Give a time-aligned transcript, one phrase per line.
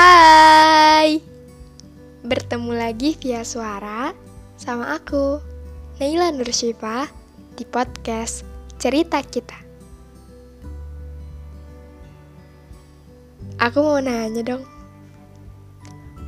[0.00, 1.20] Hai,
[2.24, 4.16] bertemu lagi via suara
[4.56, 5.36] sama aku,
[6.00, 7.04] Naila Nursyifa,
[7.52, 8.48] di podcast
[8.80, 9.60] Cerita Kita.
[13.60, 14.64] Aku mau nanya dong,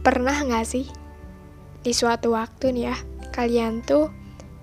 [0.00, 0.88] pernah gak sih
[1.84, 2.96] di suatu waktu nih ya,
[3.36, 4.08] kalian tuh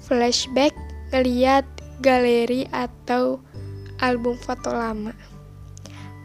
[0.02, 0.74] flashback
[1.14, 1.62] ngeliat
[2.02, 3.38] galeri atau
[4.02, 5.14] album foto lama?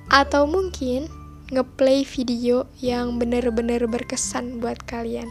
[0.09, 1.20] Atau mungkin
[1.50, 5.27] ngeplay video yang bener-bener berkesan buat kalian.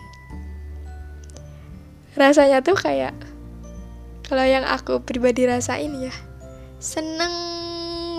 [2.20, 3.16] Rasanya tuh kayak
[4.28, 6.14] kalau yang aku pribadi rasain ya,
[6.78, 7.34] seneng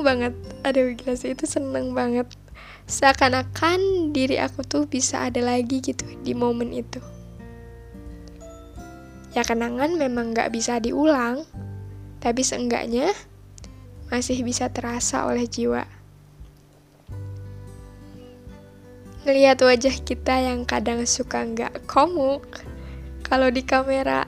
[0.01, 0.33] banget.
[0.65, 2.27] Aduh gila sih itu seneng banget.
[2.91, 6.99] Seakan-akan diri aku tuh bisa ada lagi gitu di momen itu.
[9.31, 11.47] Ya kenangan memang gak bisa diulang,
[12.19, 13.15] tapi seenggaknya
[14.11, 16.00] masih bisa terasa oleh jiwa.
[19.25, 22.65] Ngelihat wajah kita yang kadang suka nggak komuk
[23.27, 24.25] kalau di kamera.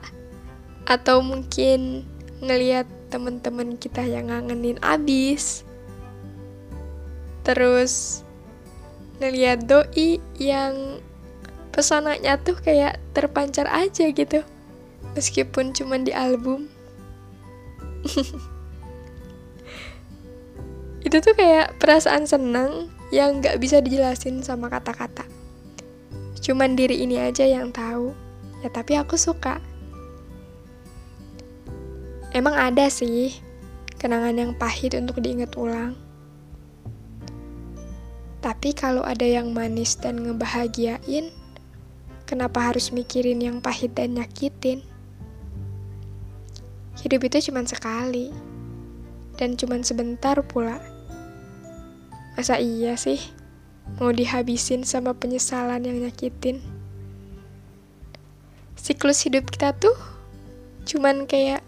[0.83, 2.03] Atau mungkin
[2.43, 5.63] ngelihat teman-teman kita yang ngangenin abis.
[7.43, 8.23] Terus
[9.19, 10.99] ngelihat doi yang
[11.73, 14.43] pesonanya tuh kayak terpancar aja gitu.
[15.17, 16.69] Meskipun cuma di album.
[21.07, 25.29] Itu tuh kayak perasaan senang yang gak bisa dijelasin sama kata-kata.
[26.41, 28.09] Cuman diri ini aja yang tahu.
[28.65, 29.61] Ya tapi aku suka.
[32.33, 33.37] Emang ada sih
[34.01, 35.93] kenangan yang pahit untuk diingat ulang.
[38.41, 41.29] Tapi kalau ada yang manis dan ngebahagiain,
[42.25, 44.81] kenapa harus mikirin yang pahit dan nyakitin?
[46.99, 48.33] Hidup itu cuma sekali,
[49.39, 50.92] dan cuma sebentar pula.
[52.33, 53.21] Masa iya sih
[54.01, 56.65] mau dihabisin sama penyesalan yang nyakitin?
[58.73, 59.93] Siklus hidup kita tuh
[60.83, 61.61] cuman kayak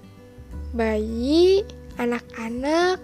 [0.76, 1.64] bayi,
[1.96, 3.00] anak-anak,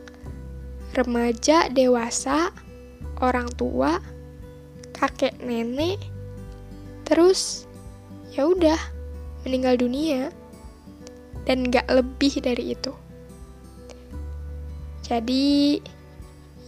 [0.97, 2.51] remaja, dewasa,
[3.23, 4.01] orang tua,
[4.91, 6.01] kakek nenek,
[7.07, 7.69] terus
[8.35, 8.79] ya udah
[9.47, 10.33] meninggal dunia
[11.47, 12.91] dan gak lebih dari itu.
[15.07, 15.79] Jadi,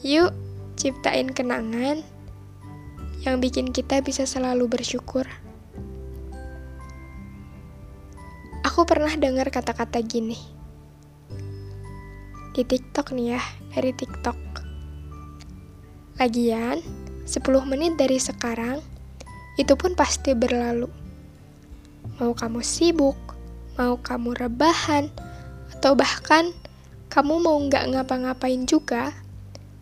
[0.03, 0.42] yuk
[0.83, 2.03] ciptain kenangan
[3.23, 5.23] yang bikin kita bisa selalu bersyukur.
[8.67, 10.35] Aku pernah dengar kata-kata gini
[12.51, 14.39] di TikTok nih ya, dari TikTok.
[16.19, 16.83] Lagian,
[17.23, 17.31] 10
[17.63, 18.83] menit dari sekarang
[19.55, 20.91] itu pun pasti berlalu.
[22.19, 23.15] Mau kamu sibuk,
[23.79, 25.07] mau kamu rebahan,
[25.71, 26.51] atau bahkan
[27.07, 29.22] kamu mau nggak ngapa-ngapain juga,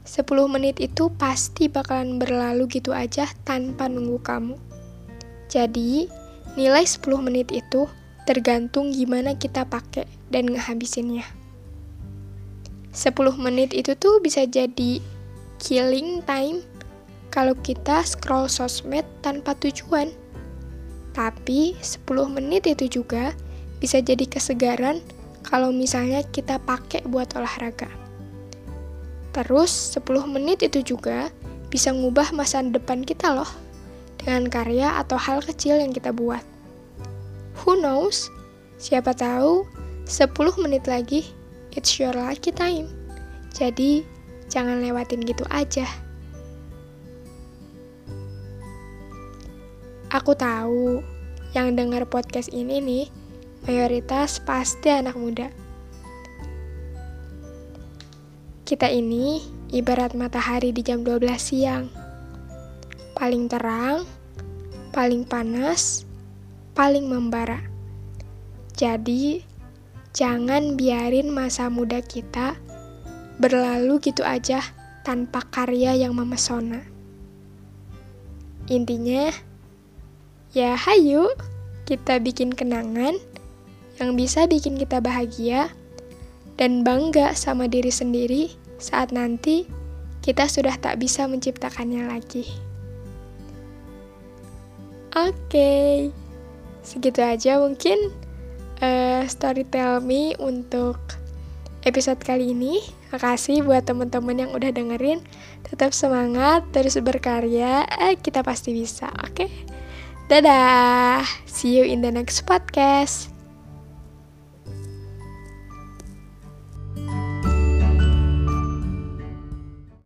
[0.02, 4.56] 10 menit itu pasti bakalan berlalu gitu aja tanpa nunggu kamu.
[5.46, 6.10] Jadi,
[6.58, 7.86] nilai 10 menit itu
[8.26, 11.28] tergantung gimana kita pakai dan ngehabisinnya.
[12.92, 15.00] 10 menit itu tuh bisa jadi
[15.62, 16.66] killing time
[17.30, 20.10] kalau kita scroll sosmed tanpa tujuan.
[21.14, 23.38] Tapi 10 menit itu juga
[23.78, 24.98] bisa jadi kesegaran
[25.46, 28.01] kalau misalnya kita pakai buat olahraga.
[29.32, 31.32] Terus 10 menit itu juga
[31.72, 33.48] bisa ngubah masa depan kita loh
[34.20, 36.44] dengan karya atau hal kecil yang kita buat.
[37.64, 38.28] Who knows?
[38.76, 39.64] Siapa tahu
[40.04, 41.24] 10 menit lagi
[41.72, 42.92] it's your lucky time.
[43.56, 44.04] Jadi
[44.52, 45.88] jangan lewatin gitu aja.
[50.12, 51.00] Aku tahu
[51.56, 53.06] yang dengar podcast ini nih
[53.64, 55.61] mayoritas pasti anak muda.
[58.72, 59.44] Kita ini
[59.76, 61.92] ibarat matahari di jam 12 siang.
[63.20, 64.08] Paling terang,
[64.96, 66.08] paling panas,
[66.72, 67.60] paling membara.
[68.72, 69.44] Jadi,
[70.16, 72.56] jangan biarin masa muda kita
[73.44, 74.64] berlalu gitu aja
[75.04, 76.80] tanpa karya yang memesona.
[78.72, 79.36] Intinya,
[80.56, 81.28] ya hayu
[81.84, 83.20] kita bikin kenangan
[84.00, 85.68] yang bisa bikin kita bahagia
[86.56, 89.70] dan bangga sama diri sendiri saat nanti
[90.26, 92.46] kita sudah tak bisa menciptakannya lagi.
[95.12, 95.94] Oke, okay.
[96.82, 98.00] segitu aja mungkin
[98.82, 100.98] uh, story tell me untuk
[101.86, 102.80] episode kali ini.
[103.12, 105.20] Makasih buat teman-teman yang udah dengerin.
[105.68, 107.84] Tetap semangat, terus berkarya.
[108.08, 109.36] Eh, kita pasti bisa, oke?
[109.36, 109.52] Okay?
[110.32, 113.31] Dadah, see you in the next podcast.